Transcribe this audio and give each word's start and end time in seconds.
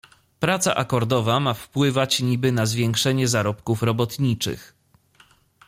"Praca 0.39 0.75
akordowa 0.75 1.39
ma 1.39 1.53
wpływać 1.53 2.19
niby 2.19 2.51
na 2.51 2.65
zwiększenie 2.65 3.27
zarobków 3.27 3.83
robotniczych." 3.83 4.73